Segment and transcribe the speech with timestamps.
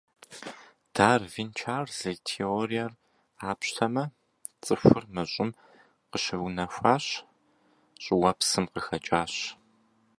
[0.95, 2.91] Дарвин Чарльз и теориер
[3.39, 4.03] къапщтэмэ,
[4.63, 5.49] цӏыхур мы Щӏым
[6.09, 7.05] къыщыунэхуащ,
[8.03, 9.33] щӏыуэпсым къыхэкӏащ.